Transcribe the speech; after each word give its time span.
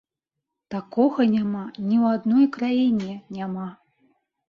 Такога 0.75 1.27
няма 1.35 1.63
ні 1.87 2.01
ў 2.03 2.17
адной 2.17 2.51
краіне 2.59 3.13
няма. 3.41 3.73